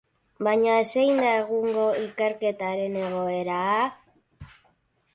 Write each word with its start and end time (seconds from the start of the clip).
Baina 0.45 0.77
zein 0.93 1.21
da 1.25 1.33
egungo 1.41 1.85
ikerketaren 2.05 3.01
egoera? 3.05 3.63